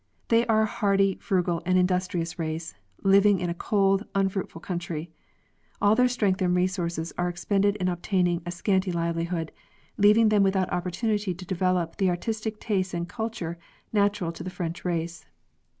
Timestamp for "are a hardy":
0.47-1.19